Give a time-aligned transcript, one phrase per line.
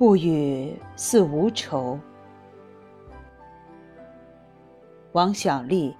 [0.00, 2.00] 不语似无愁。
[5.12, 5.94] 王小利。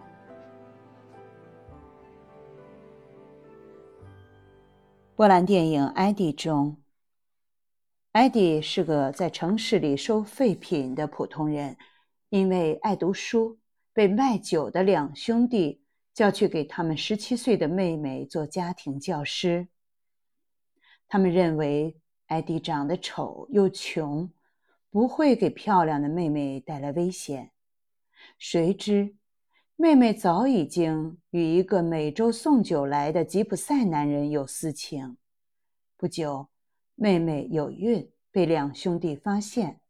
[5.14, 6.78] 波兰电影《艾迪》中，
[8.12, 11.76] 艾迪是个在城市里收废品的普通人，
[12.30, 13.58] 因为爱读书，
[13.92, 15.82] 被卖酒的两兄弟
[16.14, 19.68] 叫去给他们十七岁的妹妹做家庭教师。
[21.06, 21.94] 他们认为。
[22.30, 24.30] 艾迪长得丑又穷，
[24.88, 27.50] 不会给漂亮的妹妹带来危险。
[28.38, 29.16] 谁知，
[29.74, 35.16] 妹妹早已经与一个每周送酒来的吉普赛男人有私情。
[35.96, 36.48] 不久，
[36.94, 39.80] 妹妹有孕，被两兄弟发现。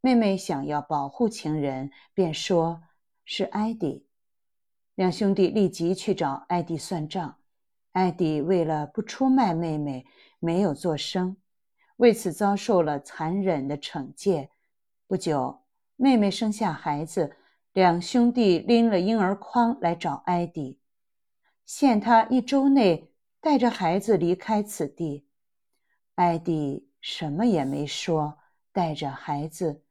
[0.00, 2.82] 妹妹想要保护情人，便说
[3.24, 4.04] 是艾迪。
[4.96, 7.38] 两兄弟立即去找艾迪算账。
[7.92, 10.04] 艾迪为了不出卖妹妹，
[10.46, 11.36] 没有做声，
[11.96, 14.50] 为此遭受了残忍的惩戒。
[15.08, 15.64] 不久，
[15.96, 17.36] 妹妹生下孩子，
[17.72, 20.78] 两兄弟拎了婴儿筐来找艾迪，
[21.64, 25.26] 限他一周内带着孩子离开此地。
[26.14, 28.38] 艾迪什么也没说，
[28.70, 29.82] 带着孩子，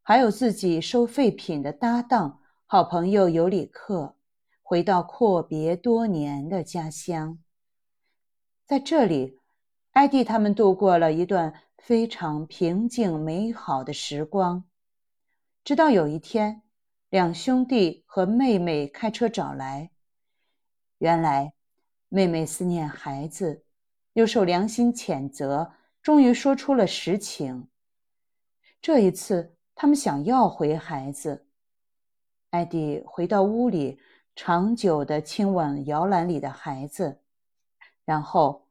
[0.00, 4.16] 还有自己收废品的搭档、好朋友尤里克，
[4.62, 7.40] 回到阔别多年的家乡。
[8.64, 9.40] 在这里，
[9.94, 14.64] 艾迪他们度过了一段非常平静美好的时光。
[15.62, 16.62] 直到有一天，
[17.10, 19.92] 两兄弟和妹妹开车找来。
[20.98, 21.54] 原来，
[22.08, 23.64] 妹妹思念孩子，
[24.14, 27.68] 又受良心谴责，终于说出了实情。
[28.82, 31.46] 这一次，他们想要回孩子。
[32.50, 34.00] 艾迪回到屋里，
[34.34, 37.20] 长久地亲吻摇篮里的孩子。
[38.04, 38.63] 然后，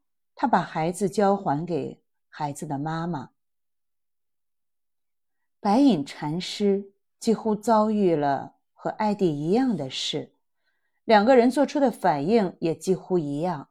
[0.44, 3.30] 他把孩子交还给孩子的妈妈。
[5.58, 10.34] 白隐禅师几乎遭遇了和艾迪一样的事，
[11.04, 13.70] 两个人做出的反应也几乎一样，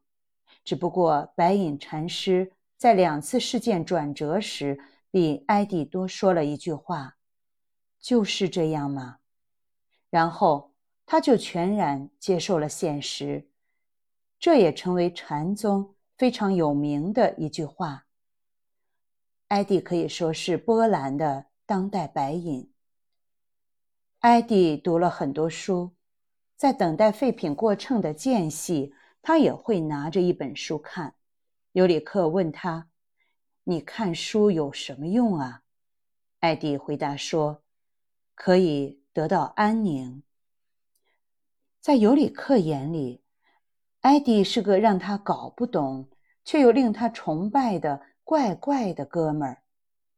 [0.63, 4.79] 只不过白隐禅师在两次事件转折时
[5.11, 7.17] 比艾迪多说了一句话
[8.01, 9.19] ：“就是这样吗？”
[10.09, 10.73] 然后
[11.05, 13.47] 他就全然接受了现实。
[14.39, 18.05] 这也成为禅宗非常有名的一句话。
[19.49, 22.71] 艾迪可以说是波兰的当代白隐。
[24.19, 25.91] 艾迪读了很多书，
[26.55, 31.15] 在等待废品过秤的间隙，他也会拿着一本书看。
[31.73, 32.87] 尤里克问他
[33.65, 35.63] ：“你看书有什么用啊？”
[36.39, 37.63] 艾迪回答说
[38.33, 40.23] ：“可以得到安宁。”
[41.83, 43.19] 在尤里克眼里。
[43.99, 46.09] 艾迪是个让他搞不懂
[46.43, 49.63] 却又令他崇拜的怪怪的哥们儿。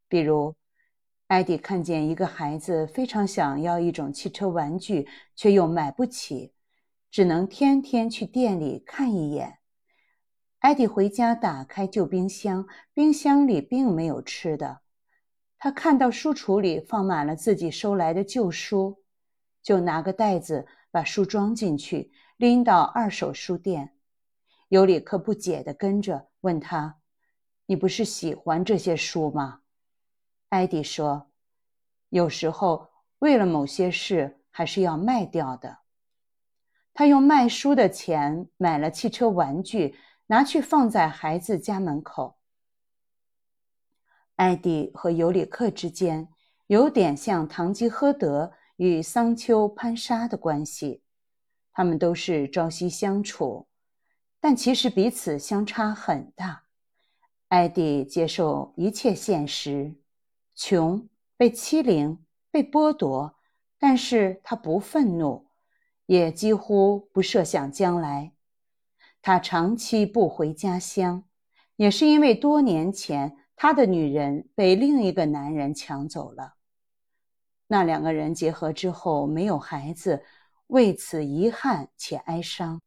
[0.08, 0.56] 比如，
[1.28, 6.54] 艾迪看见一个孩子非常想要一种汽车玩具，却又买不起，
[7.10, 9.58] 只能天天去店里看一眼。
[10.60, 14.82] 艾迪回家打开旧冰箱，冰箱里并没有吃的。
[15.58, 19.04] 他看到书橱里放满了自己收来的旧书，
[19.64, 22.12] 就拿个袋子把书装进去。
[22.38, 23.95] 拎到二手书店，
[24.70, 27.00] 尤里克不解地跟着问他
[27.68, 29.62] ：“你不是喜欢这些书吗？”
[30.50, 31.32] 艾迪说
[32.10, 32.90] ：“有时候
[33.20, 35.80] 为了某些事还是要卖掉的。”
[36.94, 39.96] 他用卖书的钱买了汽车玩具，
[40.28, 42.38] 拿去放在孩子家门口。
[44.36, 46.30] 艾迪和尤里克之间
[46.68, 51.04] 有点像堂吉诃德与桑丘潘沙的关系。
[51.74, 53.68] 他们都是朝夕相处，
[54.48, 56.66] 但其实彼此相差很大。
[57.48, 59.96] 艾迪接受一切现实，
[60.54, 63.40] 穷、被欺凌、被剥夺，
[63.80, 65.48] 但是他不愤怒，
[66.06, 68.34] 也几乎不设想将来。
[69.20, 71.24] 他长期不回家乡，
[71.78, 76.54] 也是因为多年前他的女人被另一个男人抢走了。
[77.66, 80.24] 那两个人结合之后没有孩子。
[80.68, 82.84] 为此遗憾且哀伤。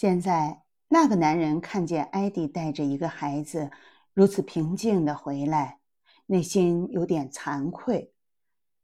[0.00, 3.72] 现在那个男人看见艾迪带着一个孩子
[4.14, 5.80] 如此平静的回来，
[6.26, 8.12] 内心有点惭愧。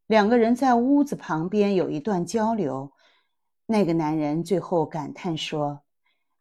[0.08, 2.94] 两个人在屋子旁边有一段交流。
[3.66, 5.84] 那个男人最后感叹说：“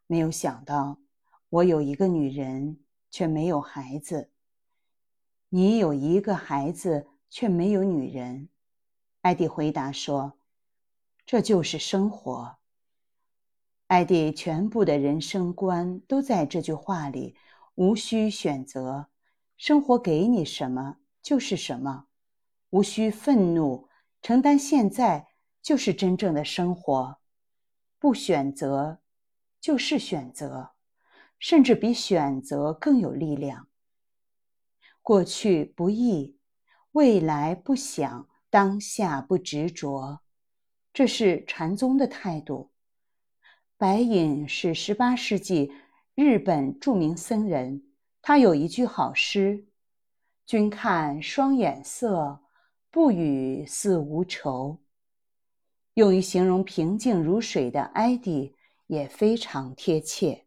[0.08, 0.98] 没有想到，
[1.50, 2.80] 我有一个女人，
[3.12, 4.32] 却没有孩子。
[5.50, 8.48] 你有一个孩子，却没有女人。”
[9.22, 10.32] 艾迪回答说。
[11.24, 12.56] 这就是生活。
[13.86, 17.36] 艾迪全部的人生观都在这句话里，
[17.74, 19.08] 无需选择，
[19.56, 22.06] 生活给你什么就是什么，
[22.70, 23.88] 无需愤怒，
[24.22, 25.28] 承担现在
[25.62, 27.18] 就是真正的生活。
[27.98, 29.00] 不选择，
[29.60, 30.72] 就是选择，
[31.38, 33.68] 甚至比选择更有力量。
[35.02, 36.38] 过去不易，
[36.92, 40.20] 未来不想，当下不执着，
[40.92, 42.72] 这是禅宗的态度。
[43.84, 45.70] 白隐是十八世纪
[46.14, 47.82] 日本著名僧人，
[48.22, 49.66] 他有一句好诗
[50.46, 52.40] ：“君看双眼色，
[52.90, 54.78] 不语似无愁。”
[55.96, 58.54] 用于形容平静如水的艾迪
[58.86, 60.43] 也非常贴切。